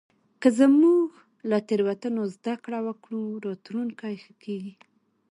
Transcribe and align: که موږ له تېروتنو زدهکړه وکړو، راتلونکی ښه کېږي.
که 0.41 0.49
موږ 0.81 1.09
له 1.49 1.57
تېروتنو 1.67 2.21
زدهکړه 2.35 2.79
وکړو، 2.87 3.23
راتلونکی 3.45 4.13
ښه 4.23 4.33
کېږي. 4.43 4.73